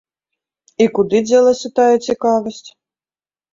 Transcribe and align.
І 0.85 0.87
куды 0.95 1.17
дзелася 1.27 1.73
тая 1.81 1.95
цікавасць?! 2.09 2.65